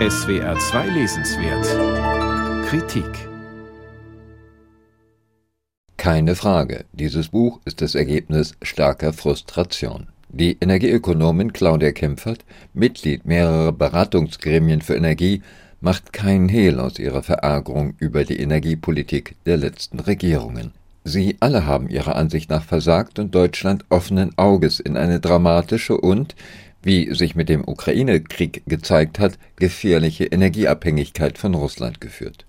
[0.00, 3.28] SWR 2 Lesenswert Kritik
[5.96, 10.08] Keine Frage, dieses Buch ist das Ergebnis starker Frustration.
[10.30, 15.42] Die Energieökonomin Claudia Kempfert, Mitglied mehrerer Beratungsgremien für Energie,
[15.80, 20.72] macht keinen Hehl aus ihrer Verärgerung über die Energiepolitik der letzten Regierungen.
[21.04, 26.34] Sie alle haben ihrer Ansicht nach versagt und Deutschland offenen Auges in eine dramatische und,
[26.84, 32.46] wie sich mit dem Ukraine-Krieg gezeigt hat, gefährliche Energieabhängigkeit von Russland geführt.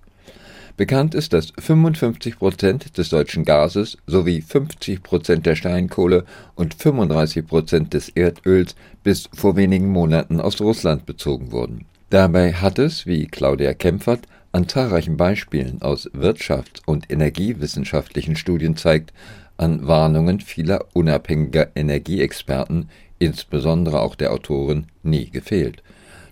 [0.78, 7.48] Bekannt ist, dass 55 Prozent des deutschen Gases sowie 50 Prozent der Steinkohle und 35
[7.48, 11.86] Prozent des Erdöls bis vor wenigen Monaten aus Russland bezogen wurden.
[12.10, 19.14] Dabei hat es, wie Claudia Kempfert an zahlreichen Beispielen aus wirtschafts- und energiewissenschaftlichen Studien zeigt,
[19.58, 25.82] an Warnungen vieler unabhängiger Energieexperten, insbesondere auch der Autoren, nie gefehlt.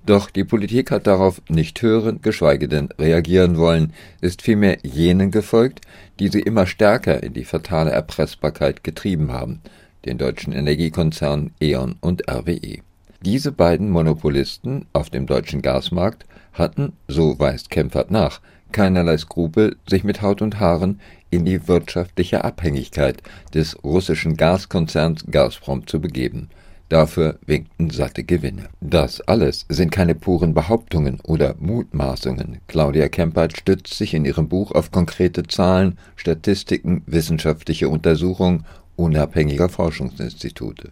[0.05, 5.81] Doch die Politik hat darauf nicht hören, geschweige denn reagieren wollen, ist vielmehr jenen gefolgt,
[6.19, 9.61] die sie immer stärker in die fatale Erpressbarkeit getrieben haben,
[10.03, 12.80] den deutschen Energiekonzernen E.ON und RWE.
[13.21, 18.41] Diese beiden Monopolisten auf dem deutschen Gasmarkt hatten, so weist Kempfert nach,
[18.73, 20.99] keinerlei Skrupel, sich mit Haut und Haaren
[21.30, 26.49] in die wirtschaftliche Abhängigkeit des russischen Gaskonzerns Gazprom zu begeben–
[26.94, 28.69] Dafür winkten satte Gewinne.
[28.80, 32.59] Das alles sind keine puren Behauptungen oder Mutmaßungen.
[32.67, 40.91] Claudia Kempert stützt sich in ihrem Buch auf konkrete Zahlen, Statistiken, wissenschaftliche Untersuchungen unabhängiger Forschungsinstitute.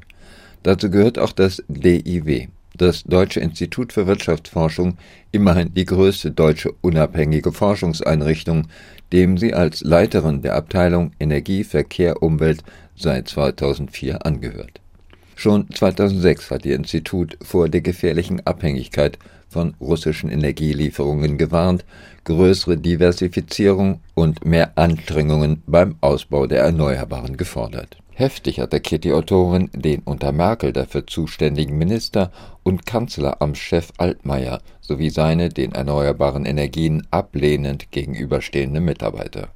[0.64, 4.98] Dazu gehört auch das DIW, das Deutsche Institut für Wirtschaftsforschung,
[5.32, 8.70] immerhin die größte deutsche unabhängige Forschungseinrichtung,
[9.14, 12.64] dem sie als Leiterin der Abteilung Energie, Verkehr, Umwelt
[12.96, 14.82] seit 2004 angehört.
[15.42, 19.18] Schon 2006 hat Ihr Institut vor der gefährlichen Abhängigkeit
[19.50, 21.84] von russischen Energielieferungen gewarnt,
[22.26, 27.98] größere Diversifizierung und mehr Anstrengungen beim Ausbau der Erneuerbaren gefordert.
[28.12, 32.32] Heftig attackiert die Autorin den unter Merkel dafür zuständigen Minister
[32.62, 39.48] und Kanzleramtschef Altmaier sowie seine den erneuerbaren Energien ablehnend gegenüberstehende Mitarbeiter.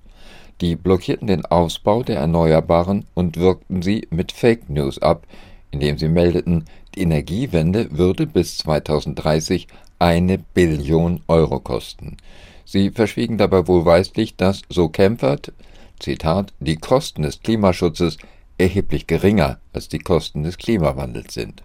[0.61, 5.27] Die blockierten den Ausbau der Erneuerbaren und wirkten sie mit Fake News ab,
[5.75, 6.63] indem sie meldeten,
[6.95, 9.67] die Energiewende würde bis 2030
[9.99, 12.15] eine Billion Euro kosten.
[12.63, 15.51] Sie verschwiegen dabei wohlweislich, dass, so Kempfert,
[15.99, 18.17] Zitat, die Kosten des Klimaschutzes
[18.57, 21.63] erheblich geringer als die Kosten des Klimawandels sind.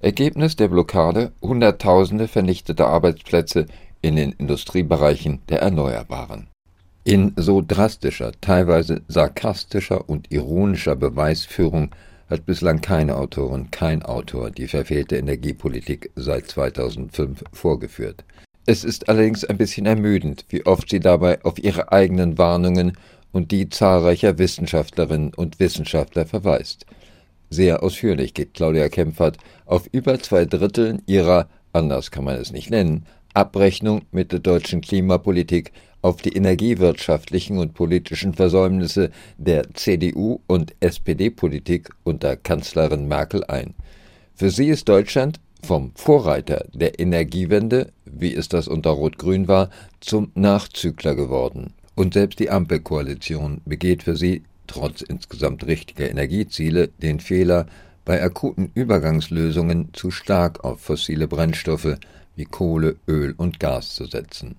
[0.00, 3.66] Ergebnis der Blockade Hunderttausende vernichtete Arbeitsplätze
[4.00, 6.48] in den Industriebereichen der Erneuerbaren.
[7.04, 11.90] In so drastischer, teilweise sarkastischer und ironischer Beweisführung
[12.30, 18.24] hat bislang keine Autorin, kein Autor die verfehlte Energiepolitik seit 2005 vorgeführt.
[18.66, 22.96] Es ist allerdings ein bisschen ermüdend, wie oft sie dabei auf ihre eigenen Warnungen
[23.32, 26.86] und die zahlreicher Wissenschaftlerinnen und Wissenschaftler verweist.
[27.48, 32.70] Sehr ausführlich geht Claudia Kempfert auf über zwei Dritteln ihrer, anders kann man es nicht
[32.70, 40.74] nennen, Abrechnung mit der deutschen Klimapolitik auf die energiewirtschaftlichen und politischen Versäumnisse der CDU und
[40.80, 43.74] SPD-Politik unter Kanzlerin Merkel ein.
[44.34, 50.32] Für sie ist Deutschland vom Vorreiter der Energiewende, wie es das unter Rot-Grün war, zum
[50.34, 51.74] Nachzügler geworden.
[51.94, 57.66] Und selbst die Ampelkoalition begeht für sie, trotz insgesamt richtiger Energieziele, den Fehler,
[58.04, 61.98] bei akuten Übergangslösungen zu stark auf fossile Brennstoffe
[62.36, 64.56] wie Kohle, Öl und Gas zu setzen.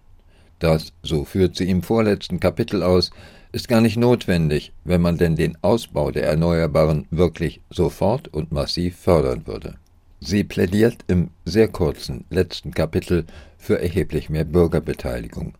[0.61, 3.09] Das, so führt sie im vorletzten Kapitel aus,
[3.51, 8.95] ist gar nicht notwendig, wenn man denn den Ausbau der Erneuerbaren wirklich sofort und massiv
[8.95, 9.73] fördern würde.
[10.19, 13.25] Sie plädiert im sehr kurzen letzten Kapitel
[13.57, 15.55] für erheblich mehr Bürgerbeteiligung.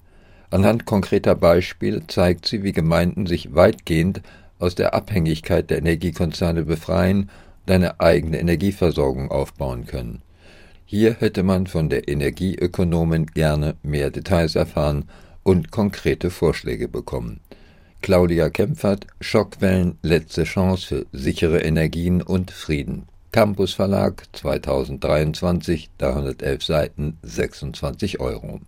[0.51, 4.21] Anhand konkreter Beispiele zeigt sie, wie Gemeinden sich weitgehend
[4.59, 7.31] aus der Abhängigkeit der Energiekonzerne befreien
[7.65, 10.21] und eine eigene Energieversorgung aufbauen können.
[10.93, 15.05] Hier hätte man von der Energieökonomin gerne mehr Details erfahren
[15.41, 17.39] und konkrete Vorschläge bekommen.
[18.01, 23.07] Claudia Kempfert, Schockwellen, letzte Chance für sichere Energien und Frieden.
[23.31, 28.59] Campus Verlag 2023, 311 Seiten, 26 Euro.